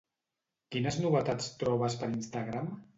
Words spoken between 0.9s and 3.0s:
novetats trobes per Instagram?